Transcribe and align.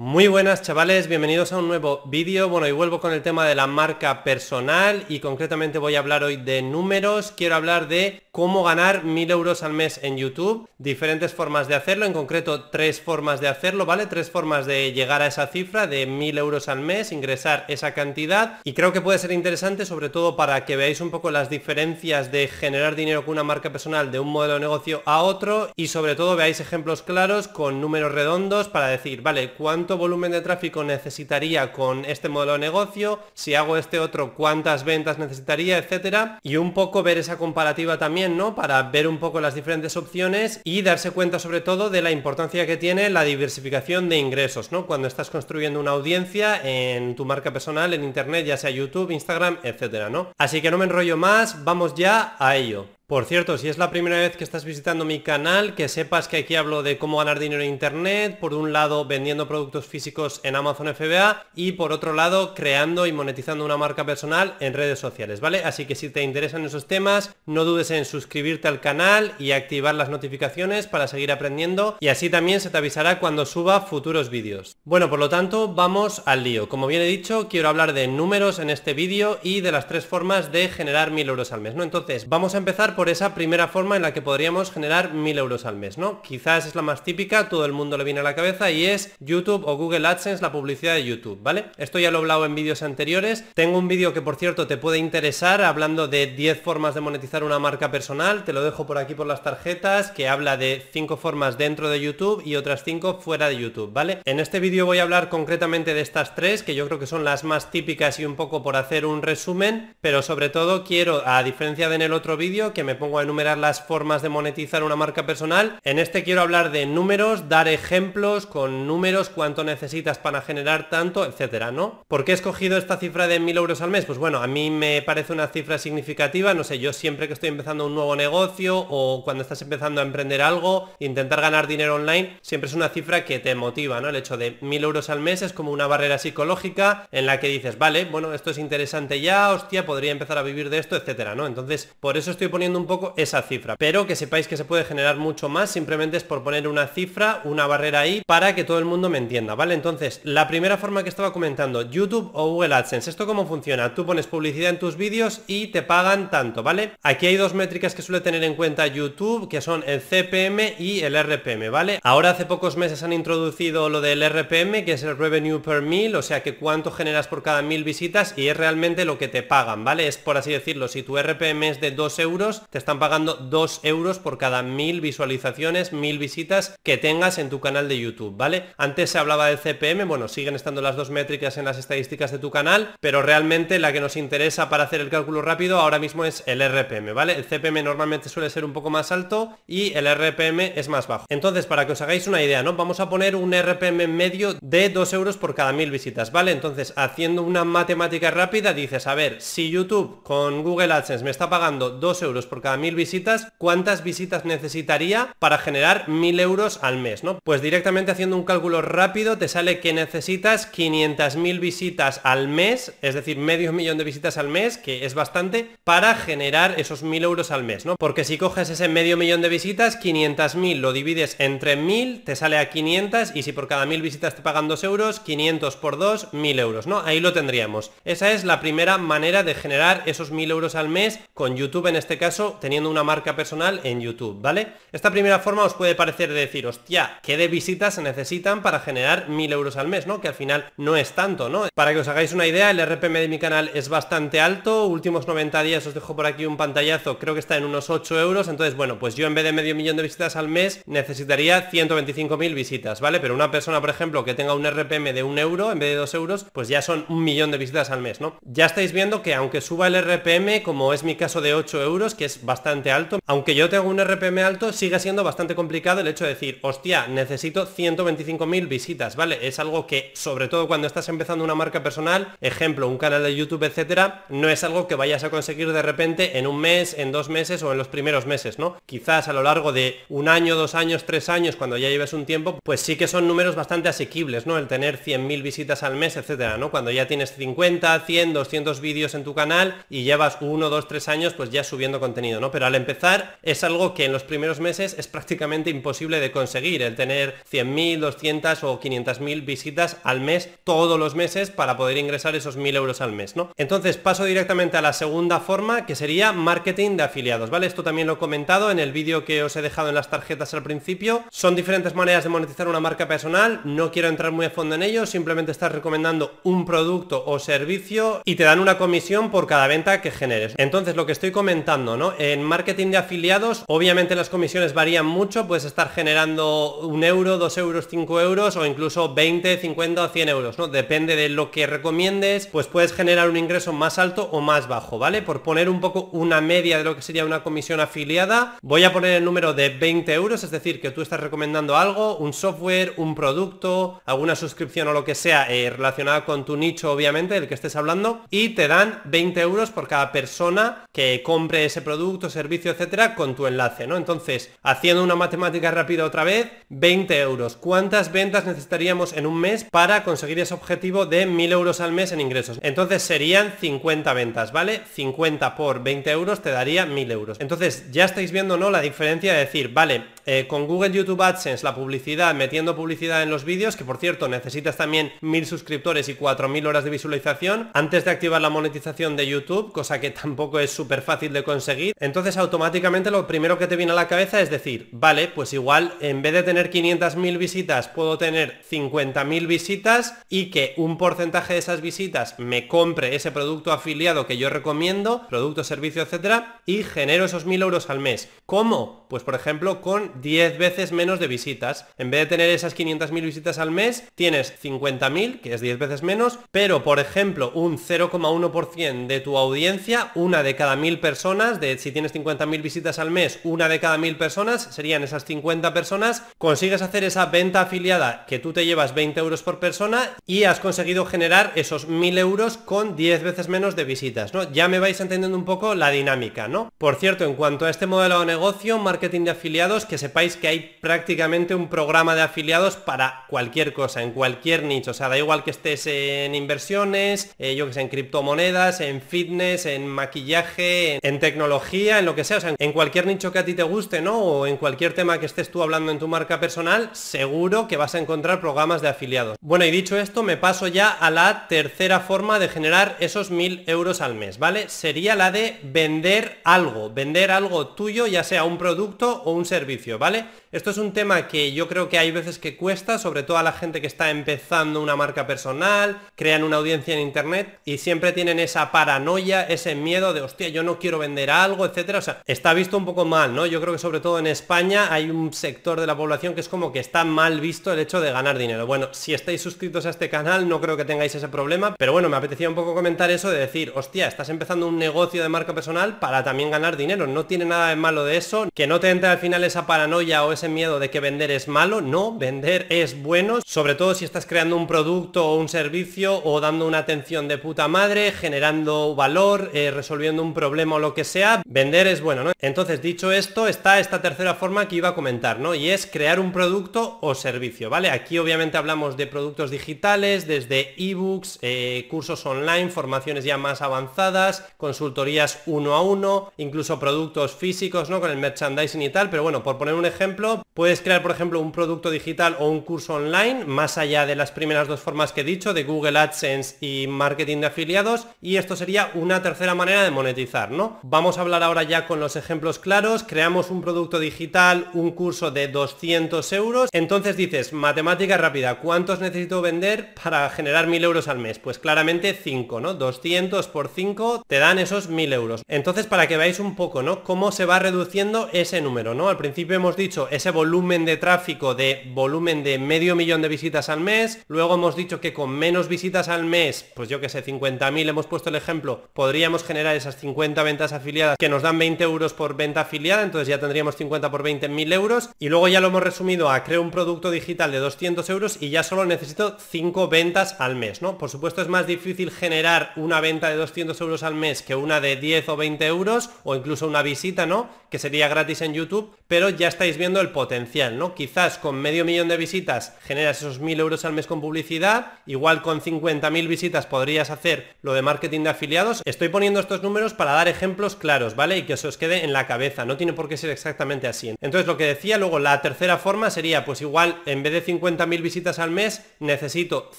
Muy 0.00 0.28
buenas 0.28 0.62
chavales, 0.62 1.08
bienvenidos 1.08 1.52
a 1.52 1.58
un 1.58 1.66
nuevo 1.66 2.02
vídeo. 2.06 2.48
Bueno, 2.48 2.68
y 2.68 2.70
vuelvo 2.70 3.00
con 3.00 3.12
el 3.12 3.20
tema 3.20 3.48
de 3.48 3.56
la 3.56 3.66
marca 3.66 4.22
personal 4.22 5.04
y 5.08 5.18
concretamente 5.18 5.78
voy 5.78 5.96
a 5.96 5.98
hablar 5.98 6.22
hoy 6.22 6.36
de 6.36 6.62
números. 6.62 7.32
Quiero 7.36 7.56
hablar 7.56 7.88
de 7.88 8.22
cómo 8.30 8.62
ganar 8.62 9.02
mil 9.02 9.28
euros 9.28 9.64
al 9.64 9.72
mes 9.72 9.98
en 10.04 10.16
YouTube. 10.16 10.68
Diferentes 10.78 11.34
formas 11.34 11.66
de 11.66 11.74
hacerlo, 11.74 12.06
en 12.06 12.12
concreto 12.12 12.70
tres 12.70 13.00
formas 13.00 13.40
de 13.40 13.48
hacerlo, 13.48 13.86
¿vale? 13.86 14.06
Tres 14.06 14.30
formas 14.30 14.66
de 14.66 14.92
llegar 14.92 15.20
a 15.20 15.26
esa 15.26 15.48
cifra 15.48 15.88
de 15.88 16.06
mil 16.06 16.38
euros 16.38 16.68
al 16.68 16.78
mes, 16.78 17.10
ingresar 17.10 17.64
esa 17.66 17.92
cantidad. 17.92 18.60
Y 18.62 18.74
creo 18.74 18.92
que 18.92 19.00
puede 19.00 19.18
ser 19.18 19.32
interesante 19.32 19.84
sobre 19.84 20.10
todo 20.10 20.36
para 20.36 20.64
que 20.64 20.76
veáis 20.76 21.00
un 21.00 21.10
poco 21.10 21.32
las 21.32 21.50
diferencias 21.50 22.30
de 22.30 22.46
generar 22.46 22.94
dinero 22.94 23.24
con 23.24 23.32
una 23.32 23.42
marca 23.42 23.72
personal 23.72 24.12
de 24.12 24.20
un 24.20 24.28
modelo 24.28 24.54
de 24.54 24.60
negocio 24.60 25.02
a 25.06 25.22
otro 25.22 25.72
y 25.74 25.88
sobre 25.88 26.14
todo 26.14 26.36
veáis 26.36 26.60
ejemplos 26.60 27.02
claros 27.02 27.48
con 27.48 27.80
números 27.80 28.12
redondos 28.12 28.68
para 28.68 28.86
decir, 28.86 29.22
vale, 29.22 29.54
¿cuánto 29.54 29.87
volumen 29.96 30.32
de 30.32 30.40
tráfico 30.40 30.84
necesitaría 30.84 31.72
con 31.72 32.04
este 32.04 32.28
modelo 32.28 32.52
de 32.52 32.58
negocio, 32.58 33.20
si 33.34 33.54
hago 33.54 33.76
este 33.76 33.98
otro, 33.98 34.34
cuántas 34.34 34.84
ventas 34.84 35.18
necesitaría, 35.18 35.78
etcétera, 35.78 36.38
y 36.42 36.56
un 36.56 36.74
poco 36.74 37.02
ver 37.02 37.18
esa 37.18 37.38
comparativa 37.38 37.98
también, 37.98 38.36
¿no? 38.36 38.54
Para 38.54 38.82
ver 38.82 39.08
un 39.08 39.18
poco 39.18 39.40
las 39.40 39.54
diferentes 39.54 39.96
opciones 39.96 40.60
y 40.64 40.82
darse 40.82 41.10
cuenta 41.10 41.38
sobre 41.38 41.60
todo 41.60 41.90
de 41.90 42.02
la 42.02 42.10
importancia 42.10 42.66
que 42.66 42.76
tiene 42.76 43.08
la 43.10 43.24
diversificación 43.24 44.08
de 44.08 44.18
ingresos, 44.18 44.72
¿no? 44.72 44.86
Cuando 44.86 45.08
estás 45.08 45.30
construyendo 45.30 45.80
una 45.80 45.92
audiencia 45.92 46.60
en 46.62 47.14
tu 47.14 47.24
marca 47.24 47.52
personal, 47.52 47.94
en 47.94 48.04
internet, 48.04 48.46
ya 48.46 48.56
sea 48.56 48.70
YouTube, 48.70 49.10
Instagram, 49.10 49.58
etcétera, 49.62 50.10
¿no? 50.10 50.32
Así 50.36 50.60
que 50.60 50.70
no 50.70 50.78
me 50.78 50.84
enrollo 50.84 51.16
más, 51.16 51.64
vamos 51.64 51.94
ya 51.94 52.36
a 52.38 52.56
ello. 52.56 52.97
Por 53.08 53.24
cierto, 53.24 53.56
si 53.56 53.70
es 53.70 53.78
la 53.78 53.88
primera 53.88 54.18
vez 54.18 54.36
que 54.36 54.44
estás 54.44 54.66
visitando 54.66 55.06
mi 55.06 55.20
canal, 55.20 55.74
que 55.74 55.88
sepas 55.88 56.28
que 56.28 56.36
aquí 56.36 56.56
hablo 56.56 56.82
de 56.82 56.98
cómo 56.98 57.16
ganar 57.16 57.38
dinero 57.38 57.62
en 57.62 57.70
Internet, 57.70 58.38
por 58.38 58.52
un 58.52 58.74
lado 58.74 59.06
vendiendo 59.06 59.48
productos 59.48 59.86
físicos 59.86 60.42
en 60.42 60.54
Amazon 60.54 60.94
FBA 60.94 61.46
y 61.54 61.72
por 61.72 61.92
otro 61.92 62.12
lado 62.12 62.52
creando 62.54 63.06
y 63.06 63.12
monetizando 63.12 63.64
una 63.64 63.78
marca 63.78 64.04
personal 64.04 64.56
en 64.60 64.74
redes 64.74 64.98
sociales, 64.98 65.40
¿vale? 65.40 65.64
Así 65.64 65.86
que 65.86 65.94
si 65.94 66.10
te 66.10 66.22
interesan 66.22 66.66
esos 66.66 66.86
temas, 66.86 67.34
no 67.46 67.64
dudes 67.64 67.90
en 67.92 68.04
suscribirte 68.04 68.68
al 68.68 68.82
canal 68.82 69.32
y 69.38 69.52
activar 69.52 69.94
las 69.94 70.10
notificaciones 70.10 70.86
para 70.86 71.08
seguir 71.08 71.32
aprendiendo 71.32 71.96
y 72.00 72.08
así 72.08 72.28
también 72.28 72.60
se 72.60 72.68
te 72.68 72.76
avisará 72.76 73.20
cuando 73.20 73.46
suba 73.46 73.80
futuros 73.80 74.28
vídeos. 74.28 74.76
Bueno, 74.84 75.08
por 75.08 75.18
lo 75.18 75.30
tanto, 75.30 75.72
vamos 75.72 76.20
al 76.26 76.44
lío. 76.44 76.68
Como 76.68 76.86
bien 76.86 77.00
he 77.00 77.06
dicho, 77.06 77.48
quiero 77.48 77.70
hablar 77.70 77.94
de 77.94 78.06
números 78.06 78.58
en 78.58 78.68
este 78.68 78.92
vídeo 78.92 79.38
y 79.42 79.62
de 79.62 79.72
las 79.72 79.88
tres 79.88 80.04
formas 80.04 80.52
de 80.52 80.68
generar 80.68 81.10
mil 81.10 81.30
euros 81.30 81.52
al 81.52 81.62
mes, 81.62 81.74
¿no? 81.74 81.84
Entonces, 81.84 82.28
vamos 82.28 82.54
a 82.54 82.58
empezar 82.58 82.97
por 82.98 83.08
esa 83.08 83.32
primera 83.32 83.68
forma 83.68 83.94
en 83.94 84.02
la 84.02 84.12
que 84.12 84.22
podríamos 84.22 84.72
generar 84.72 85.14
mil 85.14 85.38
euros 85.38 85.66
al 85.66 85.76
mes, 85.76 85.98
¿no? 85.98 86.20
Quizás 86.20 86.66
es 86.66 86.74
la 86.74 86.82
más 86.82 87.04
típica, 87.04 87.48
todo 87.48 87.64
el 87.64 87.72
mundo 87.72 87.96
le 87.96 88.04
viene 88.04 88.20
a 88.20 88.24
la 88.24 88.34
cabeza 88.34 88.72
y 88.72 88.86
es 88.86 89.12
YouTube 89.20 89.64
o 89.66 89.76
Google 89.76 90.08
AdSense, 90.08 90.42
la 90.42 90.52
publicidad 90.52 90.94
de 90.94 91.04
YouTube, 91.04 91.38
¿vale? 91.42 91.66
Esto 91.76 91.98
ya 91.98 92.10
lo 92.10 92.18
he 92.18 92.20
hablado 92.22 92.44
en 92.44 92.54
vídeos 92.54 92.82
anteriores. 92.82 93.44
Tengo 93.54 93.78
un 93.78 93.86
vídeo 93.86 94.12
que 94.14 94.22
por 94.22 94.36
cierto 94.36 94.66
te 94.66 94.78
puede 94.78 94.98
interesar 94.98 95.62
hablando 95.62 96.08
de 96.08 96.26
10 96.26 96.60
formas 96.60 96.94
de 96.94 97.00
monetizar 97.00 97.44
una 97.44 97.58
marca 97.58 97.92
personal. 97.92 98.44
Te 98.44 98.52
lo 98.52 98.64
dejo 98.64 98.86
por 98.86 98.98
aquí 98.98 99.14
por 99.14 99.26
las 99.26 99.42
tarjetas 99.42 100.10
que 100.10 100.28
habla 100.28 100.56
de 100.56 100.84
5 100.92 101.16
formas 101.18 101.56
dentro 101.56 101.90
de 101.90 102.00
YouTube 102.00 102.42
y 102.44 102.56
otras 102.56 102.82
5 102.82 103.20
fuera 103.20 103.48
de 103.48 103.58
YouTube, 103.58 103.92
¿vale? 103.92 104.18
En 104.24 104.40
este 104.40 104.58
vídeo 104.58 104.86
voy 104.86 104.98
a 104.98 105.02
hablar 105.02 105.28
concretamente 105.28 105.94
de 105.94 106.00
estas 106.00 106.34
tres 106.34 106.64
que 106.64 106.74
yo 106.74 106.86
creo 106.86 106.98
que 106.98 107.06
son 107.06 107.24
las 107.24 107.44
más 107.44 107.70
típicas 107.70 108.18
y 108.18 108.24
un 108.24 108.34
poco 108.34 108.64
por 108.64 108.74
hacer 108.74 109.06
un 109.06 109.22
resumen, 109.22 109.94
pero 110.00 110.22
sobre 110.22 110.48
todo 110.48 110.82
quiero, 110.82 111.22
a 111.24 111.44
diferencia 111.44 111.88
de 111.88 111.98
en 111.98 112.02
el 112.02 112.12
otro 112.12 112.36
vídeo, 112.36 112.72
que 112.72 112.84
me 112.88 112.94
pongo 112.94 113.18
a 113.18 113.22
enumerar 113.22 113.58
las 113.58 113.82
formas 113.82 114.22
de 114.22 114.30
monetizar 114.30 114.82
una 114.82 114.96
marca 114.96 115.26
personal. 115.26 115.78
En 115.84 115.98
este 115.98 116.24
quiero 116.24 116.40
hablar 116.40 116.72
de 116.72 116.86
números, 116.86 117.46
dar 117.46 117.68
ejemplos 117.68 118.46
con 118.46 118.86
números, 118.86 119.28
cuánto 119.28 119.62
necesitas 119.62 120.16
para 120.16 120.40
generar 120.40 120.88
tanto, 120.88 121.26
etcétera, 121.26 121.70
¿no? 121.70 122.02
¿Por 122.08 122.24
qué 122.24 122.32
he 122.32 122.34
escogido 122.34 122.78
esta 122.78 122.96
cifra 122.96 123.28
de 123.28 123.40
mil 123.40 123.58
euros 123.58 123.82
al 123.82 123.90
mes? 123.90 124.06
Pues 124.06 124.16
bueno, 124.16 124.38
a 124.38 124.46
mí 124.46 124.70
me 124.70 125.02
parece 125.02 125.34
una 125.34 125.48
cifra 125.48 125.76
significativa, 125.76 126.54
no 126.54 126.64
sé, 126.64 126.78
yo 126.78 126.94
siempre 126.94 127.26
que 127.26 127.34
estoy 127.34 127.50
empezando 127.50 127.84
un 127.84 127.94
nuevo 127.94 128.16
negocio 128.16 128.78
o 128.88 129.22
cuando 129.22 129.42
estás 129.42 129.60
empezando 129.60 130.00
a 130.00 130.04
emprender 130.04 130.40
algo, 130.40 130.88
intentar 130.98 131.42
ganar 131.42 131.66
dinero 131.66 131.96
online, 131.96 132.38
siempre 132.40 132.68
es 132.68 132.74
una 132.74 132.88
cifra 132.88 133.26
que 133.26 133.38
te 133.38 133.54
motiva, 133.54 134.00
¿no? 134.00 134.08
El 134.08 134.16
hecho 134.16 134.38
de 134.38 134.56
mil 134.62 134.82
euros 134.82 135.10
al 135.10 135.20
mes 135.20 135.42
es 135.42 135.52
como 135.52 135.72
una 135.72 135.86
barrera 135.86 136.16
psicológica 136.16 137.06
en 137.12 137.26
la 137.26 137.38
que 137.38 137.48
dices, 137.48 137.76
vale, 137.76 138.06
bueno, 138.06 138.32
esto 138.32 138.50
es 138.50 138.56
interesante 138.56 139.20
ya, 139.20 139.50
hostia, 139.50 139.84
podría 139.84 140.12
empezar 140.12 140.38
a 140.38 140.42
vivir 140.42 140.70
de 140.70 140.78
esto, 140.78 140.96
etcétera, 140.96 141.34
¿no? 141.34 141.46
Entonces, 141.46 141.94
por 142.00 142.16
eso 142.16 142.30
estoy 142.30 142.48
poniendo 142.48 142.77
un 142.78 142.86
poco 142.86 143.14
esa 143.16 143.42
cifra. 143.42 143.76
Pero 143.76 144.06
que 144.06 144.16
sepáis 144.16 144.48
que 144.48 144.56
se 144.56 144.64
puede 144.64 144.84
generar 144.84 145.16
mucho 145.16 145.48
más, 145.48 145.70
simplemente 145.70 146.16
es 146.16 146.24
por 146.24 146.42
poner 146.42 146.66
una 146.68 146.86
cifra, 146.86 147.42
una 147.44 147.66
barrera 147.66 148.00
ahí, 148.00 148.22
para 148.26 148.54
que 148.54 148.64
todo 148.64 148.78
el 148.78 148.84
mundo 148.84 149.08
me 149.08 149.18
entienda, 149.18 149.54
¿vale? 149.54 149.74
Entonces, 149.74 150.20
la 150.24 150.48
primera 150.48 150.78
forma 150.78 151.02
que 151.02 151.08
estaba 151.08 151.32
comentando, 151.32 151.82
YouTube 151.82 152.30
o 152.32 152.48
Google 152.50 152.74
AdSense, 152.74 153.10
¿esto 153.10 153.26
cómo 153.26 153.46
funciona? 153.46 153.94
Tú 153.94 154.06
pones 154.06 154.26
publicidad 154.26 154.70
en 154.70 154.78
tus 154.78 154.96
vídeos 154.96 155.42
y 155.46 155.68
te 155.68 155.82
pagan 155.82 156.30
tanto, 156.30 156.62
¿vale? 156.62 156.92
Aquí 157.02 157.26
hay 157.26 157.36
dos 157.36 157.54
métricas 157.54 157.94
que 157.94 158.02
suele 158.02 158.20
tener 158.20 158.42
en 158.44 158.54
cuenta 158.54 158.86
YouTube, 158.86 159.48
que 159.48 159.60
son 159.60 159.84
el 159.86 160.00
CPM 160.00 160.74
y 160.78 161.00
el 161.00 161.16
RPM, 161.16 161.70
¿vale? 161.70 162.00
Ahora 162.02 162.30
hace 162.30 162.46
pocos 162.46 162.76
meses 162.76 163.02
han 163.02 163.12
introducido 163.12 163.88
lo 163.88 164.00
del 164.00 164.22
RPM, 164.22 164.84
que 164.84 164.92
es 164.92 165.02
el 165.02 165.16
Revenue 165.16 165.60
per 165.60 165.82
Mil, 165.82 166.14
o 166.16 166.22
sea 166.22 166.42
que 166.42 166.56
cuánto 166.56 166.90
generas 166.90 167.28
por 167.28 167.42
cada 167.42 167.62
mil 167.62 167.84
visitas 167.84 168.34
y 168.36 168.48
es 168.48 168.56
realmente 168.56 169.04
lo 169.04 169.18
que 169.18 169.28
te 169.28 169.42
pagan, 169.42 169.84
¿vale? 169.84 170.06
Es 170.06 170.18
por 170.18 170.36
así 170.36 170.52
decirlo, 170.52 170.88
si 170.88 171.02
tu 171.02 171.18
RPM 171.18 171.62
es 171.64 171.80
de 171.80 171.90
2 171.90 172.18
euros, 172.20 172.62
te 172.70 172.78
están 172.78 172.98
pagando 172.98 173.34
2 173.34 173.80
euros 173.84 174.18
por 174.18 174.38
cada 174.38 174.62
mil 174.62 175.00
visualizaciones, 175.00 175.92
mil 175.92 176.18
visitas 176.18 176.76
que 176.82 176.98
tengas 176.98 177.38
en 177.38 177.50
tu 177.50 177.60
canal 177.60 177.88
de 177.88 177.98
YouTube, 177.98 178.36
¿vale? 178.36 178.66
Antes 178.76 179.10
se 179.10 179.18
hablaba 179.18 179.46
del 179.46 179.58
CPM, 179.58 180.06
bueno, 180.06 180.28
siguen 180.28 180.54
estando 180.54 180.82
las 180.82 180.96
dos 180.96 181.10
métricas 181.10 181.56
en 181.56 181.64
las 181.64 181.78
estadísticas 181.78 182.30
de 182.30 182.38
tu 182.38 182.50
canal, 182.50 182.94
pero 183.00 183.22
realmente 183.22 183.78
la 183.78 183.92
que 183.92 184.00
nos 184.00 184.16
interesa 184.16 184.68
para 184.68 184.84
hacer 184.84 185.00
el 185.00 185.10
cálculo 185.10 185.42
rápido 185.42 185.78
ahora 185.78 185.98
mismo 185.98 186.24
es 186.24 186.42
el 186.46 186.60
RPM, 186.60 187.14
¿vale? 187.14 187.34
El 187.34 187.44
CPM 187.44 187.82
normalmente 187.82 188.28
suele 188.28 188.50
ser 188.50 188.64
un 188.64 188.72
poco 188.72 188.90
más 188.90 189.12
alto 189.12 189.58
y 189.66 189.92
el 189.94 190.06
RPM 190.06 190.72
es 190.76 190.88
más 190.88 191.06
bajo. 191.06 191.26
Entonces, 191.28 191.66
para 191.66 191.86
que 191.86 191.92
os 191.92 192.00
hagáis 192.00 192.26
una 192.26 192.42
idea, 192.42 192.62
¿no? 192.62 192.74
Vamos 192.74 193.00
a 193.00 193.08
poner 193.08 193.34
un 193.36 193.52
RPM 193.52 194.06
medio 194.08 194.54
de 194.60 194.88
2 194.90 195.12
euros 195.14 195.36
por 195.36 195.54
cada 195.54 195.72
mil 195.72 195.90
visitas, 195.90 196.32
¿vale? 196.32 196.52
Entonces, 196.52 196.92
haciendo 196.96 197.42
una 197.42 197.64
matemática 197.64 198.30
rápida, 198.30 198.72
dices, 198.72 199.06
a 199.06 199.14
ver, 199.14 199.40
si 199.40 199.70
YouTube 199.70 200.22
con 200.22 200.62
Google 200.62 200.92
AdSense 200.92 201.24
me 201.24 201.30
está 201.30 201.48
pagando 201.48 201.90
2 201.90 202.22
euros 202.22 202.46
por 202.46 202.57
cada 202.60 202.76
mil 202.76 202.94
visitas, 202.94 203.48
¿cuántas 203.58 204.04
visitas 204.04 204.44
necesitaría 204.44 205.34
para 205.38 205.58
generar 205.58 206.08
1000 206.08 206.40
euros 206.40 206.78
al 206.82 206.98
mes? 206.98 207.24
¿no? 207.24 207.38
Pues 207.44 207.62
directamente 207.62 208.12
haciendo 208.12 208.36
un 208.36 208.44
cálculo 208.44 208.82
rápido 208.82 209.38
te 209.38 209.48
sale 209.48 209.80
que 209.80 209.92
necesitas 209.92 210.70
500.000 210.72 211.60
visitas 211.60 212.20
al 212.24 212.48
mes, 212.48 212.94
es 213.02 213.14
decir, 213.14 213.38
medio 213.38 213.72
millón 213.72 213.98
de 213.98 214.04
visitas 214.04 214.38
al 214.38 214.48
mes, 214.48 214.78
que 214.78 215.04
es 215.04 215.14
bastante, 215.14 215.70
para 215.84 216.14
generar 216.14 216.74
esos 216.78 217.02
1000 217.02 217.24
euros 217.24 217.50
al 217.50 217.64
mes, 217.64 217.84
¿no? 217.84 217.96
Porque 217.98 218.24
si 218.24 218.38
coges 218.38 218.70
ese 218.70 218.88
medio 218.88 219.16
millón 219.16 219.42
de 219.42 219.48
visitas, 219.48 219.98
500.000 220.00 220.76
lo 220.76 220.92
divides 220.92 221.36
entre 221.38 221.76
1000, 221.76 222.24
te 222.24 222.36
sale 222.36 222.58
a 222.58 222.70
500 222.70 223.34
y 223.34 223.42
si 223.42 223.52
por 223.52 223.68
cada 223.68 223.86
1000 223.86 224.02
visitas 224.02 224.34
te 224.34 224.42
pagan 224.42 224.68
2 224.68 224.84
euros, 224.84 225.20
500 225.20 225.76
por 225.76 225.98
2, 225.98 226.32
1000 226.32 226.58
euros, 226.58 226.86
¿no? 226.86 227.00
Ahí 227.00 227.20
lo 227.20 227.32
tendríamos. 227.32 227.90
Esa 228.04 228.32
es 228.32 228.44
la 228.44 228.60
primera 228.60 228.98
manera 228.98 229.42
de 229.42 229.54
generar 229.54 230.02
esos 230.06 230.30
1000 230.30 230.50
euros 230.50 230.74
al 230.74 230.88
mes 230.88 231.20
con 231.34 231.56
YouTube 231.56 231.86
en 231.86 231.96
este 231.96 232.18
caso, 232.18 232.47
teniendo 232.54 232.90
una 232.90 233.04
marca 233.04 233.36
personal 233.36 233.80
en 233.84 234.00
YouTube, 234.00 234.40
¿vale? 234.40 234.68
Esta 234.92 235.10
primera 235.10 235.38
forma 235.38 235.64
os 235.64 235.74
puede 235.74 235.94
parecer 235.94 236.32
decir, 236.32 236.66
hostia, 236.66 237.18
¿qué 237.22 237.36
de 237.36 237.48
visitas 237.48 237.94
se 237.94 238.02
necesitan 238.02 238.62
para 238.62 238.80
generar 238.80 239.28
1000 239.28 239.52
euros 239.52 239.76
al 239.76 239.88
mes, 239.88 240.06
¿no? 240.06 240.20
Que 240.20 240.28
al 240.28 240.34
final 240.34 240.72
no 240.76 240.96
es 240.96 241.12
tanto, 241.12 241.48
¿no? 241.48 241.68
Para 241.74 241.92
que 241.92 242.00
os 242.00 242.08
hagáis 242.08 242.32
una 242.32 242.46
idea, 242.46 242.70
el 242.70 242.80
RPM 242.80 243.20
de 243.20 243.28
mi 243.28 243.38
canal 243.38 243.70
es 243.74 243.88
bastante 243.88 244.40
alto, 244.40 244.86
últimos 244.86 245.26
90 245.26 245.62
días 245.62 245.86
os 245.86 245.94
dejo 245.94 246.16
por 246.16 246.26
aquí 246.26 246.46
un 246.46 246.56
pantallazo, 246.56 247.18
creo 247.18 247.34
que 247.34 247.40
está 247.40 247.56
en 247.56 247.64
unos 247.64 247.90
8 247.90 248.20
euros, 248.20 248.48
entonces 248.48 248.76
bueno, 248.76 248.98
pues 248.98 249.14
yo 249.14 249.26
en 249.26 249.34
vez 249.34 249.44
de 249.44 249.52
medio 249.52 249.74
millón 249.74 249.96
de 249.96 250.02
visitas 250.02 250.36
al 250.36 250.48
mes 250.48 250.82
necesitaría 250.86 251.70
125.000 251.70 252.54
visitas, 252.54 253.00
¿vale? 253.00 253.20
Pero 253.20 253.34
una 253.34 253.50
persona, 253.50 253.80
por 253.80 253.90
ejemplo, 253.90 254.24
que 254.24 254.34
tenga 254.34 254.54
un 254.54 254.64
RPM 254.64 255.12
de 255.12 255.22
un 255.22 255.38
euro 255.38 255.72
en 255.72 255.78
vez 255.78 255.90
de 255.90 255.96
2 255.96 256.14
euros, 256.14 256.46
pues 256.52 256.68
ya 256.68 256.82
son 256.82 257.04
un 257.08 257.24
millón 257.24 257.50
de 257.50 257.58
visitas 257.58 257.90
al 257.90 258.00
mes, 258.00 258.20
¿no? 258.20 258.38
Ya 258.42 258.66
estáis 258.66 258.92
viendo 258.92 259.22
que 259.22 259.34
aunque 259.34 259.60
suba 259.60 259.86
el 259.86 260.00
RPM, 260.00 260.62
como 260.62 260.92
es 260.92 261.02
mi 261.02 261.16
caso 261.16 261.40
de 261.40 261.54
8 261.54 261.82
euros, 261.82 262.14
que 262.14 262.27
es 262.28 262.44
bastante 262.44 262.92
alto, 262.92 263.18
aunque 263.26 263.54
yo 263.54 263.68
tengo 263.68 263.88
un 263.88 263.98
RPM 263.98 264.42
alto, 264.42 264.72
sigue 264.72 264.98
siendo 264.98 265.24
bastante 265.24 265.54
complicado 265.54 266.00
el 266.00 266.08
hecho 266.08 266.24
de 266.24 266.34
decir, 266.34 266.58
hostia, 266.62 267.06
necesito 267.06 267.66
125.000 267.66 268.68
visitas, 268.68 269.16
¿vale? 269.16 269.38
Es 269.42 269.58
algo 269.58 269.86
que, 269.86 270.12
sobre 270.14 270.48
todo 270.48 270.68
cuando 270.68 270.86
estás 270.86 271.08
empezando 271.08 271.42
una 271.42 271.54
marca 271.54 271.82
personal, 271.82 272.36
ejemplo, 272.40 272.86
un 272.86 272.98
canal 272.98 273.22
de 273.22 273.34
YouTube, 273.34 273.64
etcétera, 273.64 274.26
no 274.28 274.48
es 274.50 274.62
algo 274.62 274.86
que 274.86 274.94
vayas 274.94 275.24
a 275.24 275.30
conseguir 275.30 275.72
de 275.72 275.82
repente 275.82 276.38
en 276.38 276.46
un 276.46 276.60
mes, 276.60 276.94
en 276.98 277.12
dos 277.12 277.30
meses 277.30 277.62
o 277.62 277.72
en 277.72 277.78
los 277.78 277.88
primeros 277.88 278.26
meses, 278.26 278.58
¿no? 278.58 278.76
Quizás 278.84 279.28
a 279.28 279.32
lo 279.32 279.42
largo 279.42 279.72
de 279.72 279.96
un 280.10 280.28
año, 280.28 280.54
dos 280.54 280.74
años, 280.74 281.04
tres 281.04 281.30
años, 281.30 281.56
cuando 281.56 281.78
ya 281.78 281.88
lleves 281.88 282.12
un 282.12 282.26
tiempo, 282.26 282.58
pues 282.62 282.80
sí 282.80 282.96
que 282.96 283.08
son 283.08 283.26
números 283.26 283.54
bastante 283.54 283.88
asequibles, 283.88 284.46
¿no? 284.46 284.58
El 284.58 284.68
tener 284.68 285.02
100.000 285.02 285.42
visitas 285.42 285.82
al 285.82 285.96
mes, 285.96 286.16
etcétera, 286.16 286.58
¿no? 286.58 286.70
Cuando 286.70 286.90
ya 286.90 287.08
tienes 287.08 287.34
50, 287.34 288.00
100, 288.00 288.34
200 288.34 288.80
vídeos 288.80 289.14
en 289.14 289.24
tu 289.24 289.34
canal 289.34 289.84
y 289.88 290.02
llevas 290.02 290.38
uno, 290.40 290.68
dos, 290.68 290.88
tres 290.88 291.08
años, 291.08 291.32
pues 291.32 291.50
ya 291.50 291.64
subiendo 291.64 292.00
contenido 292.00 292.17
Pero 292.50 292.66
al 292.66 292.74
empezar 292.74 293.38
es 293.42 293.64
algo 293.64 293.94
que 293.94 294.04
en 294.04 294.12
los 294.12 294.24
primeros 294.24 294.60
meses 294.60 294.94
es 294.98 295.06
prácticamente 295.06 295.70
imposible 295.70 296.20
de 296.20 296.32
conseguir, 296.32 296.82
el 296.82 296.96
tener 296.96 297.36
100.000, 297.50 297.98
200 297.98 298.64
o 298.64 298.80
500.000 298.80 299.44
visitas 299.44 299.96
al 300.02 300.20
mes 300.20 300.50
todos 300.64 300.98
los 300.98 301.14
meses 301.14 301.50
para 301.50 301.76
poder 301.76 301.96
ingresar 301.96 302.34
esos 302.34 302.58
1.000 302.58 302.76
euros 302.76 303.00
al 303.00 303.12
mes, 303.12 303.36
¿no? 303.36 303.50
Entonces 303.56 303.96
paso 303.96 304.24
directamente 304.24 304.76
a 304.76 304.82
la 304.82 304.92
segunda 304.92 305.40
forma 305.40 305.86
que 305.86 305.94
sería 305.94 306.32
marketing 306.32 306.96
de 306.96 307.04
afiliados, 307.04 307.50
¿vale? 307.50 307.66
Esto 307.66 307.82
también 307.82 308.06
lo 308.06 308.14
he 308.14 308.18
comentado 308.18 308.70
en 308.70 308.78
el 308.78 308.92
vídeo 308.92 309.24
que 309.24 309.42
os 309.42 309.56
he 309.56 309.62
dejado 309.62 309.88
en 309.88 309.94
las 309.94 310.10
tarjetas 310.10 310.54
al 310.54 310.62
principio. 310.62 311.22
Son 311.30 311.54
diferentes 311.54 311.94
maneras 311.94 312.24
de 312.24 312.30
monetizar 312.30 312.68
una 312.68 312.80
marca 312.80 313.08
personal, 313.08 313.60
no 313.64 313.90
quiero 313.92 314.08
entrar 314.08 314.32
muy 314.32 314.46
a 314.46 314.50
fondo 314.50 314.74
en 314.74 314.82
ello, 314.82 315.06
simplemente 315.06 315.52
estás 315.52 315.72
recomendando 315.72 316.40
un 316.42 316.64
producto 316.64 317.22
o 317.26 317.38
servicio 317.38 318.22
y 318.24 318.34
te 318.34 318.44
dan 318.44 318.60
una 318.60 318.78
comisión 318.78 319.30
por 319.30 319.46
cada 319.46 319.66
venta 319.66 320.00
que 320.00 320.10
generes. 320.10 320.54
Entonces 320.56 320.96
lo 320.96 321.06
que 321.06 321.12
estoy 321.12 321.30
comentando, 321.30 321.96
¿no? 321.96 322.07
En 322.18 322.42
marketing 322.42 322.90
de 322.90 322.98
afiliados, 322.98 323.64
obviamente 323.66 324.14
las 324.14 324.28
comisiones 324.28 324.74
varían 324.74 325.06
mucho, 325.06 325.46
puedes 325.46 325.64
estar 325.64 325.90
generando 325.90 326.78
un 326.80 327.04
euro, 327.04 327.38
dos 327.38 327.58
euros, 327.58 327.88
cinco 327.88 328.20
euros 328.20 328.56
o 328.56 328.66
incluso 328.66 329.14
20, 329.14 329.58
50 329.58 330.02
o 330.02 330.08
100 330.08 330.28
euros, 330.28 330.58
¿no? 330.58 330.68
Depende 330.68 331.16
de 331.16 331.28
lo 331.28 331.50
que 331.50 331.66
recomiendes, 331.66 332.46
pues 332.46 332.66
puedes 332.66 332.92
generar 332.92 333.28
un 333.28 333.36
ingreso 333.36 333.72
más 333.72 333.98
alto 333.98 334.28
o 334.32 334.40
más 334.40 334.68
bajo, 334.68 334.98
¿vale? 334.98 335.22
Por 335.22 335.42
poner 335.42 335.68
un 335.68 335.80
poco 335.80 336.08
una 336.12 336.40
media 336.40 336.78
de 336.78 336.84
lo 336.84 336.96
que 336.96 337.02
sería 337.02 337.24
una 337.24 337.42
comisión 337.42 337.80
afiliada, 337.80 338.56
voy 338.62 338.84
a 338.84 338.92
poner 338.92 339.12
el 339.12 339.24
número 339.24 339.54
de 339.54 339.70
20 339.70 340.12
euros, 340.14 340.44
es 340.44 340.50
decir, 340.50 340.80
que 340.80 340.90
tú 340.90 341.02
estás 341.02 341.20
recomendando 341.20 341.76
algo, 341.76 342.16
un 342.16 342.32
software, 342.32 342.94
un 342.96 343.14
producto, 343.14 344.00
alguna 344.04 344.36
suscripción 344.36 344.88
o 344.88 344.92
lo 344.92 345.04
que 345.04 345.14
sea 345.14 345.50
eh, 345.50 345.70
relacionada 345.70 346.24
con 346.24 346.44
tu 346.44 346.56
nicho, 346.56 346.92
obviamente, 346.92 347.34
del 347.34 347.48
que 347.48 347.54
estés 347.54 347.76
hablando, 347.76 348.22
y 348.30 348.50
te 348.50 348.68
dan 348.68 349.00
20 349.04 349.40
euros 349.40 349.70
por 349.70 349.88
cada 349.88 350.12
persona 350.12 350.84
que 350.92 351.22
compre 351.22 351.64
ese 351.64 351.82
producto, 351.82 351.97
servicio, 352.28 352.70
etcétera, 352.70 353.14
con 353.14 353.34
tu 353.34 353.46
enlace, 353.46 353.86
¿no? 353.86 353.96
Entonces, 353.96 354.50
haciendo 354.62 355.02
una 355.02 355.16
matemática 355.16 355.70
rápida 355.70 356.04
otra 356.04 356.24
vez, 356.24 356.50
20 356.68 357.18
euros. 357.20 357.56
¿Cuántas 357.56 358.12
ventas 358.12 358.46
necesitaríamos 358.46 359.12
en 359.12 359.26
un 359.26 359.40
mes 359.40 359.64
para 359.64 360.04
conseguir 360.04 360.38
ese 360.38 360.54
objetivo 360.54 361.06
de 361.06 361.26
1000 361.26 361.52
euros 361.52 361.80
al 361.80 361.92
mes 361.92 362.12
en 362.12 362.20
ingresos? 362.20 362.58
Entonces 362.62 363.02
serían 363.02 363.52
50 363.60 364.12
ventas, 364.12 364.52
¿vale? 364.52 364.82
50 364.94 365.56
por 365.56 365.82
20 365.82 366.10
euros 366.10 366.42
te 366.42 366.50
daría 366.50 366.86
1000 366.86 367.10
euros. 367.10 367.38
Entonces, 367.40 367.90
ya 367.90 368.04
estáis 368.04 368.32
viendo, 368.32 368.56
¿no? 368.56 368.70
La 368.70 368.80
diferencia 368.80 369.32
de 369.32 369.40
decir, 369.40 369.72
vale, 369.72 370.04
eh, 370.30 370.46
con 370.46 370.66
Google 370.66 370.92
YouTube 370.92 371.22
AdSense, 371.22 371.64
la 371.64 371.74
publicidad, 371.74 372.34
metiendo 372.34 372.76
publicidad 372.76 373.22
en 373.22 373.30
los 373.30 373.44
vídeos, 373.44 373.76
que 373.76 373.84
por 373.86 373.96
cierto, 373.96 374.28
necesitas 374.28 374.76
también 374.76 375.10
1000 375.22 375.46
suscriptores 375.46 376.10
y 376.10 376.16
4000 376.16 376.66
horas 376.66 376.84
de 376.84 376.90
visualización 376.90 377.70
antes 377.72 378.04
de 378.04 378.10
activar 378.10 378.42
la 378.42 378.50
monetización 378.50 379.16
de 379.16 379.26
YouTube, 379.26 379.72
cosa 379.72 380.02
que 380.02 380.10
tampoco 380.10 380.60
es 380.60 380.70
súper 380.70 381.00
fácil 381.00 381.32
de 381.32 381.44
conseguir. 381.44 381.94
Entonces 381.98 382.36
automáticamente 382.36 383.10
lo 383.10 383.26
primero 383.26 383.56
que 383.58 383.66
te 383.66 383.76
viene 383.76 383.92
a 383.92 383.94
la 383.94 384.06
cabeza 384.06 384.42
es 384.42 384.50
decir, 384.50 384.90
vale, 384.92 385.28
pues 385.28 385.54
igual 385.54 385.94
en 386.02 386.20
vez 386.20 386.34
de 386.34 386.42
tener 386.42 386.70
500.000 386.70 387.38
visitas 387.38 387.88
puedo 387.88 388.18
tener 388.18 388.60
50.000 388.70 389.46
visitas 389.46 390.18
y 390.28 390.50
que 390.50 390.74
un 390.76 390.98
porcentaje 390.98 391.54
de 391.54 391.60
esas 391.60 391.80
visitas 391.80 392.34
me 392.38 392.68
compre 392.68 393.14
ese 393.14 393.32
producto 393.32 393.72
afiliado 393.72 394.26
que 394.26 394.36
yo 394.36 394.50
recomiendo, 394.50 395.26
producto, 395.30 395.64
servicio, 395.64 396.02
etcétera, 396.02 396.60
y 396.66 396.82
genero 396.82 397.24
esos 397.24 397.46
1000 397.46 397.62
euros 397.62 397.88
al 397.88 398.00
mes. 398.00 398.28
¿Cómo? 398.44 399.06
Pues 399.08 399.22
por 399.22 399.34
ejemplo 399.34 399.80
con 399.80 400.17
10 400.20 400.58
veces 400.58 400.92
menos 400.92 401.20
de 401.20 401.26
visitas. 401.26 401.86
En 401.98 402.10
vez 402.10 402.20
de 402.20 402.26
tener 402.26 402.50
esas 402.50 402.76
500.000 402.76 403.22
visitas 403.22 403.58
al 403.58 403.70
mes, 403.70 404.04
tienes 404.14 404.54
50.000, 404.62 405.40
que 405.40 405.54
es 405.54 405.60
10 405.60 405.78
veces 405.78 406.02
menos, 406.02 406.38
pero 406.50 406.82
por 406.82 406.98
ejemplo 406.98 407.52
un 407.54 407.78
0,1% 407.78 409.06
de 409.06 409.20
tu 409.20 409.36
audiencia, 409.36 410.10
una 410.14 410.42
de 410.42 410.56
cada 410.56 410.76
mil 410.76 411.00
personas, 411.00 411.60
de 411.60 411.78
si 411.78 411.92
tienes 411.92 412.14
50.000 412.14 412.62
visitas 412.62 412.98
al 412.98 413.10
mes, 413.10 413.40
una 413.44 413.68
de 413.68 413.80
cada 413.80 413.98
mil 413.98 414.16
personas, 414.16 414.68
serían 414.70 415.02
esas 415.02 415.24
50 415.24 415.72
personas, 415.74 416.22
consigues 416.38 416.82
hacer 416.82 417.04
esa 417.04 417.26
venta 417.26 417.62
afiliada 417.62 418.24
que 418.26 418.38
tú 418.38 418.52
te 418.52 418.66
llevas 418.66 418.94
20 418.94 419.20
euros 419.20 419.42
por 419.42 419.58
persona 419.58 420.10
y 420.26 420.44
has 420.44 420.60
conseguido 420.60 421.06
generar 421.06 421.52
esos 421.54 421.88
1000 421.88 422.18
euros 422.18 422.56
con 422.56 422.96
10 422.96 423.22
veces 423.22 423.48
menos 423.48 423.76
de 423.76 423.84
visitas, 423.84 424.34
¿no? 424.34 424.50
Ya 424.52 424.68
me 424.68 424.78
vais 424.78 425.00
entendiendo 425.00 425.36
un 425.36 425.44
poco 425.44 425.74
la 425.74 425.90
dinámica, 425.90 426.48
¿no? 426.48 426.72
Por 426.78 426.96
cierto, 426.96 427.24
en 427.24 427.34
cuanto 427.34 427.66
a 427.66 427.70
este 427.70 427.86
modelo 427.86 428.20
de 428.20 428.26
negocio, 428.26 428.78
marketing 428.78 429.24
de 429.24 429.30
afiliados, 429.30 429.84
que 429.84 429.98
sepáis 430.08 430.36
que 430.36 430.48
hay 430.48 430.76
prácticamente 430.80 431.54
un 431.54 431.68
programa 431.68 432.14
de 432.14 432.22
afiliados 432.22 432.76
para 432.76 433.26
cualquier 433.28 433.74
cosa, 433.74 434.02
en 434.02 434.12
cualquier 434.12 434.62
nicho, 434.62 434.92
o 434.92 434.94
sea, 434.94 435.10
da 435.10 435.18
igual 435.18 435.44
que 435.44 435.50
estés 435.50 435.86
en 435.86 436.34
inversiones, 436.34 437.34
eh, 437.38 437.54
yo 437.56 437.66
que 437.66 437.74
sé, 437.74 437.82
en 437.82 437.88
criptomonedas, 437.88 438.80
en 438.80 439.02
fitness, 439.02 439.66
en 439.66 439.86
maquillaje, 439.86 440.98
en, 441.02 441.18
tecnología, 441.18 441.98
en 441.98 442.06
lo 442.06 442.14
que 442.14 442.24
sea, 442.24 442.38
o 442.38 442.40
sea, 442.40 442.54
en 442.58 442.72
cualquier 442.72 443.04
nicho 443.04 443.32
que 443.32 443.38
a 443.38 443.44
ti 443.44 443.52
te 443.52 443.64
guste, 443.64 444.00
¿no? 444.00 444.18
O 444.18 444.46
en 444.46 444.56
cualquier 444.56 444.94
tema 444.94 445.20
que 445.20 445.26
estés 445.26 445.50
tú 445.50 445.62
hablando 445.62 445.92
en 445.92 445.98
tu 445.98 446.08
marca 446.08 446.40
personal, 446.40 446.88
seguro 446.94 447.68
que 447.68 447.76
vas 447.76 447.94
a 447.94 447.98
encontrar 447.98 448.40
programas 448.40 448.80
de 448.80 448.88
afiliados. 448.88 449.36
Bueno, 449.42 449.66
y 449.66 449.70
dicho 449.70 449.98
esto, 449.98 450.22
me 450.22 450.38
paso 450.38 450.68
ya 450.68 450.88
a 450.88 451.10
la 451.10 451.48
tercera 451.48 452.00
forma 452.00 452.38
de 452.38 452.48
generar 452.48 452.96
esos 453.00 453.30
mil 453.30 453.62
euros 453.66 454.00
al 454.00 454.14
mes, 454.14 454.38
¿vale? 454.38 454.70
Sería 454.70 455.14
la 455.16 455.30
de 455.30 455.58
vender 455.62 456.40
algo, 456.44 456.88
vender 456.88 457.30
algo 457.30 457.68
tuyo, 457.68 458.06
ya 458.06 458.24
sea 458.24 458.44
un 458.44 458.56
producto 458.56 459.22
o 459.24 459.32
un 459.32 459.44
servicio, 459.44 459.87
¿vale? 459.96 460.26
Esto 460.52 460.70
es 460.70 460.76
un 460.76 460.92
tema 460.92 461.28
que 461.28 461.52
yo 461.52 461.68
creo 461.68 461.88
que 461.88 461.98
hay 461.98 462.10
veces 462.10 462.38
que 462.38 462.56
cuesta, 462.56 462.98
sobre 462.98 463.22
todo 463.22 463.38
a 463.38 463.42
la 463.42 463.52
gente 463.52 463.80
que 463.80 463.86
está 463.86 464.10
empezando 464.10 464.82
una 464.82 464.96
marca 464.96 465.26
personal, 465.26 466.00
crean 466.16 466.42
una 466.42 466.56
audiencia 466.56 466.94
en 466.94 467.00
internet 467.00 467.60
y 467.64 467.78
siempre 467.78 468.12
tienen 468.12 468.40
esa 468.40 468.72
paranoia, 468.72 469.44
ese 469.44 469.74
miedo 469.74 470.12
de, 470.12 470.20
hostia, 470.20 470.48
yo 470.48 470.62
no 470.62 470.78
quiero 470.78 470.98
vender 470.98 471.30
algo, 471.30 471.64
etcétera. 471.64 472.00
O 472.00 472.02
sea, 472.02 472.22
está 472.26 472.52
visto 472.54 472.76
un 472.76 472.84
poco 472.84 473.04
mal, 473.04 473.34
¿no? 473.34 473.46
Yo 473.46 473.60
creo 473.60 473.72
que 473.72 473.78
sobre 473.78 474.00
todo 474.00 474.18
en 474.18 474.26
España 474.26 474.92
hay 474.92 475.10
un 475.10 475.32
sector 475.32 475.80
de 475.80 475.86
la 475.86 475.96
población 475.96 476.34
que 476.34 476.40
es 476.40 476.48
como 476.48 476.72
que 476.72 476.80
está 476.80 477.04
mal 477.04 477.40
visto 477.40 477.72
el 477.72 477.78
hecho 477.78 478.00
de 478.00 478.10
ganar 478.10 478.36
dinero. 478.36 478.66
Bueno, 478.66 478.88
si 478.92 479.14
estáis 479.14 479.40
suscritos 479.40 479.86
a 479.86 479.90
este 479.90 480.10
canal 480.10 480.48
no 480.48 480.60
creo 480.60 480.76
que 480.76 480.84
tengáis 480.84 481.14
ese 481.14 481.28
problema, 481.28 481.74
pero 481.78 481.92
bueno, 481.92 482.08
me 482.08 482.16
apetecía 482.16 482.48
un 482.48 482.54
poco 482.54 482.74
comentar 482.74 483.10
eso 483.10 483.30
de 483.30 483.38
decir, 483.38 483.72
hostia, 483.74 484.08
estás 484.08 484.28
empezando 484.28 484.66
un 484.66 484.78
negocio 484.78 485.22
de 485.22 485.28
marca 485.28 485.54
personal 485.54 485.98
para 485.98 486.24
también 486.24 486.50
ganar 486.50 486.76
dinero. 486.76 487.06
No 487.06 487.26
tiene 487.26 487.44
nada 487.44 487.68
de 487.68 487.76
malo 487.76 488.04
de 488.04 488.16
eso, 488.16 488.48
que 488.54 488.66
no 488.66 488.80
te 488.80 488.90
entre 488.90 489.08
al 489.08 489.18
final 489.18 489.44
esa 489.44 489.66
paranoia 489.66 489.77
o 489.86 490.32
ese 490.32 490.48
miedo 490.48 490.78
de 490.80 490.90
que 490.90 491.00
vender 491.00 491.30
es 491.30 491.46
malo, 491.46 491.80
no, 491.80 492.16
vender 492.16 492.66
es 492.68 493.00
bueno, 493.00 493.38
sobre 493.46 493.74
todo 493.74 493.94
si 493.94 494.04
estás 494.04 494.26
creando 494.26 494.56
un 494.56 494.66
producto 494.66 495.26
o 495.26 495.36
un 495.36 495.48
servicio 495.48 496.20
o 496.24 496.40
dando 496.40 496.66
una 496.66 496.78
atención 496.78 497.28
de 497.28 497.38
puta 497.38 497.68
madre, 497.68 498.10
generando 498.12 498.94
valor, 498.94 499.50
eh, 499.54 499.70
resolviendo 499.70 500.22
un 500.22 500.34
problema 500.34 500.76
o 500.76 500.78
lo 500.78 500.94
que 500.94 501.04
sea, 501.04 501.42
vender 501.46 501.86
es 501.86 502.00
bueno, 502.00 502.24
¿no? 502.24 502.32
Entonces, 502.40 502.82
dicho 502.82 503.12
esto, 503.12 503.46
está 503.46 503.78
esta 503.78 504.02
tercera 504.02 504.34
forma 504.34 504.66
que 504.66 504.76
iba 504.76 504.88
a 504.88 504.94
comentar, 504.94 505.38
¿no? 505.38 505.54
Y 505.54 505.70
es 505.70 505.86
crear 505.86 506.18
un 506.18 506.32
producto 506.32 506.98
o 507.00 507.14
servicio, 507.14 507.70
¿vale? 507.70 507.90
Aquí 507.90 508.18
obviamente 508.18 508.56
hablamos 508.56 508.96
de 508.96 509.06
productos 509.06 509.50
digitales, 509.50 510.26
desde 510.26 510.74
ebooks, 510.76 511.38
eh, 511.42 511.86
cursos 511.90 512.26
online, 512.26 512.70
formaciones 512.70 513.24
ya 513.24 513.38
más 513.38 513.62
avanzadas, 513.62 514.44
consultorías 514.56 515.42
uno 515.46 515.74
a 515.74 515.82
uno, 515.82 516.32
incluso 516.36 516.80
productos 516.80 517.32
físicos, 517.32 517.90
¿no? 517.90 518.00
Con 518.00 518.10
el 518.10 518.18
merchandising 518.18 518.82
y 518.82 518.90
tal, 518.90 519.10
pero 519.10 519.22
bueno, 519.22 519.42
por 519.42 519.58
poner 519.58 519.67
un 519.74 519.86
ejemplo, 519.86 520.42
Puedes 520.58 520.80
crear, 520.80 521.02
por 521.02 521.12
ejemplo, 521.12 521.38
un 521.38 521.52
producto 521.52 521.88
digital 521.88 522.36
o 522.40 522.48
un 522.48 522.62
curso 522.62 522.94
online, 522.94 523.44
más 523.44 523.78
allá 523.78 524.06
de 524.06 524.16
las 524.16 524.32
primeras 524.32 524.66
dos 524.66 524.80
formas 524.80 525.12
que 525.12 525.20
he 525.20 525.24
dicho, 525.24 525.54
de 525.54 525.62
Google 525.62 525.96
AdSense 525.96 526.56
y 526.60 526.88
marketing 526.88 527.36
de 527.42 527.46
afiliados, 527.46 528.08
y 528.20 528.38
esto 528.38 528.56
sería 528.56 528.90
una 528.94 529.22
tercera 529.22 529.54
manera 529.54 529.84
de 529.84 529.92
monetizar, 529.92 530.50
¿no? 530.50 530.80
Vamos 530.82 531.16
a 531.16 531.20
hablar 531.20 531.44
ahora 531.44 531.62
ya 531.62 531.86
con 531.86 532.00
los 532.00 532.16
ejemplos 532.16 532.58
claros, 532.58 533.04
creamos 533.04 533.50
un 533.50 533.62
producto 533.62 534.00
digital, 534.00 534.68
un 534.74 534.90
curso 534.90 535.30
de 535.30 535.46
200 535.46 536.32
euros, 536.32 536.70
entonces 536.72 537.16
dices, 537.16 537.52
matemática 537.52 538.16
rápida, 538.16 538.58
¿cuántos 538.58 538.98
necesito 538.98 539.40
vender 539.40 539.94
para 539.94 540.28
generar 540.28 540.66
1000 540.66 540.82
euros 540.82 541.06
al 541.06 541.20
mes? 541.20 541.38
Pues 541.38 541.60
claramente 541.60 542.18
5, 542.20 542.60
¿no? 542.60 542.74
200 542.74 543.46
por 543.46 543.68
5 543.68 544.24
te 544.26 544.40
dan 544.40 544.58
esos 544.58 544.88
1000 544.88 545.12
euros. 545.12 545.42
Entonces, 545.46 545.86
para 545.86 546.08
que 546.08 546.16
veáis 546.16 546.40
un 546.40 546.56
poco, 546.56 546.82
¿no? 546.82 547.04
Cómo 547.04 547.30
se 547.30 547.44
va 547.44 547.60
reduciendo 547.60 548.28
ese 548.32 548.60
número, 548.60 548.94
¿no? 548.94 549.08
Al 549.08 549.18
principio 549.18 549.54
hemos 549.54 549.76
dicho 549.76 550.08
ese 550.10 550.32
volumen 550.32 550.47
volumen 550.48 550.86
de 550.86 550.96
tráfico 550.96 551.54
de 551.54 551.82
volumen 551.92 552.42
de 552.42 552.58
medio 552.58 552.96
millón 552.96 553.20
de 553.20 553.28
visitas 553.28 553.68
al 553.68 553.80
mes. 553.80 554.24
Luego 554.28 554.54
hemos 554.54 554.76
dicho 554.76 554.98
que 554.98 555.12
con 555.12 555.28
menos 555.28 555.68
visitas 555.68 556.08
al 556.08 556.24
mes, 556.24 556.64
pues 556.74 556.88
yo 556.88 557.02
que 557.02 557.10
sé, 557.10 557.22
50.000 557.22 557.86
hemos 557.86 558.06
puesto 558.06 558.30
el 558.30 558.34
ejemplo, 558.34 558.88
podríamos 558.94 559.44
generar 559.44 559.76
esas 559.76 559.96
50 559.96 560.42
ventas 560.42 560.72
afiliadas 560.72 561.18
que 561.18 561.28
nos 561.28 561.42
dan 561.42 561.58
20 561.58 561.84
euros 561.84 562.14
por 562.14 562.34
venta 562.34 562.62
afiliada, 562.62 563.02
entonces 563.02 563.28
ya 563.28 563.38
tendríamos 563.38 563.76
50 563.76 564.10
por 564.10 564.22
20 564.22 564.48
mil 564.48 564.72
euros. 564.72 565.10
Y 565.18 565.28
luego 565.28 565.48
ya 565.48 565.60
lo 565.60 565.66
hemos 565.66 565.82
resumido 565.82 566.30
a 566.30 566.42
creo 566.44 566.62
un 566.62 566.70
producto 566.70 567.10
digital 567.10 567.52
de 567.52 567.58
200 567.58 568.08
euros 568.08 568.38
y 568.40 568.48
ya 568.48 568.62
solo 568.62 568.86
necesito 568.86 569.36
5 569.38 569.88
ventas 569.88 570.34
al 570.38 570.56
mes, 570.56 570.80
¿no? 570.80 570.96
Por 570.96 571.10
supuesto 571.10 571.42
es 571.42 571.48
más 571.48 571.66
difícil 571.66 572.10
generar 572.10 572.72
una 572.76 573.02
venta 573.02 573.28
de 573.28 573.36
200 573.36 573.78
euros 573.82 574.02
al 574.02 574.14
mes 574.14 574.40
que 574.40 574.56
una 574.56 574.80
de 574.80 574.96
10 574.96 575.28
o 575.28 575.36
20 575.36 575.66
euros 575.66 576.08
o 576.24 576.34
incluso 576.34 576.66
una 576.66 576.80
visita, 576.80 577.26
¿no? 577.26 577.50
Que 577.68 577.78
sería 577.78 578.08
gratis 578.08 578.40
en 578.40 578.54
YouTube, 578.54 578.96
pero 579.08 579.28
ya 579.28 579.48
estáis 579.48 579.76
viendo 579.76 580.00
el 580.00 580.08
potencial, 580.08 580.37
¿no? 580.46 580.94
Quizás 580.94 581.38
con 581.38 581.56
medio 581.56 581.84
millón 581.84 582.08
de 582.08 582.16
visitas 582.16 582.74
generas 582.84 583.18
esos 583.18 583.40
mil 583.40 583.58
euros 583.60 583.84
al 583.84 583.92
mes 583.92 584.06
con 584.06 584.20
publicidad, 584.20 584.92
igual 585.06 585.42
con 585.42 585.60
50.000 585.60 586.28
visitas 586.28 586.66
podrías 586.66 587.10
hacer 587.10 587.56
lo 587.62 587.74
de 587.74 587.82
marketing 587.82 588.22
de 588.22 588.30
afiliados. 588.30 588.82
Estoy 588.84 589.08
poniendo 589.08 589.40
estos 589.40 589.62
números 589.62 589.94
para 589.94 590.12
dar 590.12 590.28
ejemplos 590.28 590.76
claros, 590.76 591.16
¿vale? 591.16 591.38
Y 591.38 591.42
que 591.42 591.56
se 591.56 591.68
os 591.68 591.78
quede 591.78 592.04
en 592.04 592.12
la 592.12 592.26
cabeza, 592.26 592.64
no 592.64 592.76
tiene 592.76 592.92
por 592.92 593.08
qué 593.08 593.16
ser 593.16 593.30
exactamente 593.30 593.86
así. 593.88 594.14
Entonces 594.20 594.46
lo 594.46 594.56
que 594.56 594.66
decía 594.66 594.98
luego, 594.98 595.18
la 595.18 595.42
tercera 595.42 595.78
forma 595.78 596.10
sería, 596.10 596.44
pues 596.44 596.60
igual 596.60 597.02
en 597.06 597.22
vez 597.22 597.32
de 597.32 597.44
50.000 597.44 598.02
visitas 598.02 598.38
al 598.38 598.50
mes, 598.50 598.82
necesito 599.00 599.70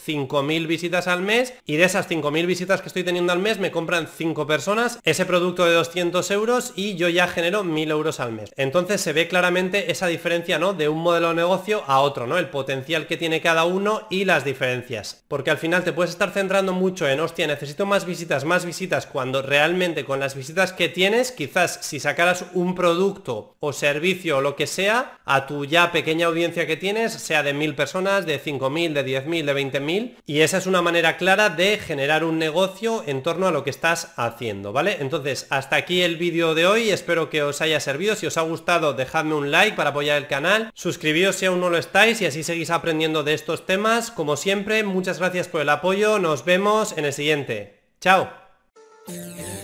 5.000 0.05 0.67
visitas 0.67 1.07
al 1.07 1.21
mes 1.21 1.53
y 1.65 1.77
de 1.77 1.85
esas 1.85 2.09
5.000 2.09 2.45
visitas 2.45 2.81
que 2.81 2.87
estoy 2.87 3.03
teniendo 3.03 3.33
al 3.33 3.39
mes 3.39 3.59
me 3.59 3.71
compran 3.71 4.07
5 4.07 4.47
personas 4.47 4.99
ese 5.03 5.25
producto 5.25 5.65
de 5.65 5.73
200 5.73 6.29
euros 6.31 6.73
y 6.75 6.95
yo 6.95 7.09
ya 7.09 7.27
genero 7.27 7.63
1.000 7.63 7.91
euros 7.91 8.19
al 8.19 8.31
mes. 8.31 8.51
Entonces 8.57 9.01
se 9.01 9.13
ve 9.13 9.27
claramente 9.27 9.91
esa 9.91 10.07
diferencia, 10.07 10.38
¿no? 10.59 10.73
De 10.73 10.89
un 10.89 10.99
modelo 10.99 11.29
de 11.29 11.35
negocio 11.35 11.83
a 11.87 11.99
otro, 11.99 12.27
¿no? 12.27 12.37
El 12.37 12.49
potencial 12.49 13.07
que 13.07 13.17
tiene 13.17 13.41
cada 13.41 13.65
uno 13.65 14.07
y 14.09 14.25
las 14.25 14.45
diferencias. 14.45 15.23
Porque 15.27 15.51
al 15.51 15.57
final 15.57 15.83
te 15.83 15.93
puedes 15.93 16.11
estar 16.11 16.31
centrando 16.31 16.73
mucho 16.73 17.07
en, 17.07 17.19
hostia, 17.19 17.47
necesito 17.47 17.85
más 17.85 18.05
visitas, 18.05 18.45
más 18.45 18.65
visitas, 18.65 19.05
cuando 19.05 19.41
realmente 19.41 20.05
con 20.05 20.19
las 20.19 20.35
visitas 20.35 20.73
que 20.73 20.89
tienes, 20.89 21.31
quizás 21.31 21.79
si 21.81 21.99
sacaras 21.99 22.45
un 22.53 22.75
producto 22.75 23.55
o 23.59 23.73
servicio 23.73 24.37
o 24.37 24.41
lo 24.41 24.55
que 24.55 24.67
sea, 24.67 25.19
a 25.25 25.45
tu 25.45 25.65
ya 25.65 25.91
pequeña 25.91 26.27
audiencia 26.27 26.65
que 26.65 26.77
tienes, 26.77 27.13
sea 27.13 27.43
de 27.43 27.53
1.000 27.53 27.75
personas, 27.75 28.25
de 28.25 28.41
5.000, 28.41 28.93
de 28.93 29.05
10.000, 29.05 29.45
de 29.45 29.55
20.000, 29.55 30.15
y 30.25 30.41
esa 30.41 30.57
es 30.57 30.65
una 30.65 30.81
manera 30.81 31.17
clara 31.17 31.49
de 31.49 31.77
generar 31.77 32.23
un 32.23 32.39
negocio 32.39 33.03
en 33.05 33.23
torno 33.23 33.47
a 33.47 33.51
lo 33.51 33.63
que 33.63 33.69
estás 33.69 34.13
haciendo, 34.15 34.73
¿vale? 34.73 34.97
Entonces, 34.99 35.47
hasta 35.49 35.75
aquí 35.75 36.01
el 36.01 36.17
vídeo 36.17 36.55
de 36.55 36.65
hoy, 36.65 36.89
espero 36.89 37.29
que 37.29 37.43
os 37.43 37.61
haya 37.61 37.79
servido, 37.79 38.15
si 38.15 38.25
os 38.25 38.37
ha 38.37 38.41
gustado 38.41 38.93
dejadme 38.93 39.35
un 39.35 39.51
like 39.51 39.75
para 39.75 39.91
apoyar 39.91 40.17
el 40.17 40.27
canal, 40.29 40.71
suscribíos 40.73 41.35
si 41.35 41.45
aún 41.45 41.59
no 41.59 41.69
lo 41.69 41.77
estáis 41.77 42.21
y 42.21 42.25
así 42.25 42.43
seguís 42.43 42.69
aprendiendo 42.69 43.23
de 43.23 43.33
estos 43.33 43.65
temas, 43.65 44.11
como 44.11 44.37
siempre, 44.37 44.85
muchas 44.85 45.19
gracias 45.19 45.49
por 45.49 45.59
el 45.59 45.67
apoyo, 45.67 46.19
nos 46.19 46.45
vemos 46.45 46.97
en 46.97 47.03
el 47.03 47.11
siguiente, 47.11 47.81
chao. 47.99 48.31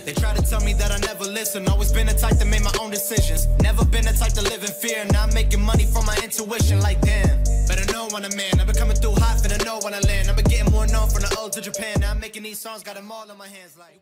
They 0.04 0.12
to 0.12 0.42
tell 0.42 0.60
me 0.60 0.74
that 0.74 0.90
I 0.90 0.98
never 1.06 1.24
listen. 1.24 1.64
Been 1.94 2.08
type 2.08 2.38
my 2.62 2.72
own 2.80 2.90
decisions. 2.90 3.46
Never 3.60 3.84
been 3.84 4.04
type 4.04 4.32
to 4.34 4.42
live 4.42 4.62
in 4.62 4.70
fear. 4.70 5.06
Making 5.32 5.62
money 5.62 5.84
from 5.86 6.04
my 6.04 6.16
intuition. 6.22 6.80
Like 6.80 7.00
know 7.92 8.08
when 8.12 8.24
I'm 8.24 8.38
in. 8.38 8.60
I've 8.60 8.66
been 8.66 8.76
coming 8.76 8.96
through 8.96 9.14
hot, 9.16 9.42
know 9.64 9.78
when 9.82 9.94
I 9.94 10.00
land. 10.00 10.28
I've 10.28 10.36
been 10.36 10.46
more 10.70 10.86
known 10.86 11.08
from 11.08 11.22
the 11.22 11.36
old 11.38 11.52
Japan. 11.60 12.04
I'm 12.04 12.20
making 12.20 12.42
these 12.42 12.58
songs, 12.58 12.82
got 12.82 12.96
them 12.96 13.10
all 13.10 13.30
in 13.30 13.38
my 13.38 13.48
hands. 13.48 13.76
Like. 13.78 14.00